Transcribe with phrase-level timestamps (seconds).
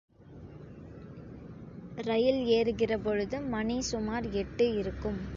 [1.99, 5.21] ரயில் ஏறுகிறபொழுது மணி சுமார் எட்டு இருக்கும்.